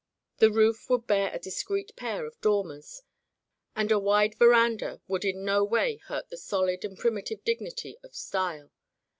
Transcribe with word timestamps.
The 0.37 0.49
roof 0.49 0.89
would 0.89 1.05
bear 1.05 1.31
a 1.31 1.37
discreet 1.37 1.95
pair 1.95 2.25
of 2.25 2.41
dormers, 2.41 3.03
and 3.75 3.91
a 3.91 3.99
wide 3.99 4.33
veranda 4.33 4.99
would 5.07 5.23
in 5.23 5.45
no 5.45 5.63
way 5.63 5.97
hurt 5.97 6.29
the 6.31 6.37
solid 6.37 6.83
and 6.83 6.97
primitive 6.97 7.43
dignity 7.43 7.99
of 8.03 8.15
style. 8.15 8.71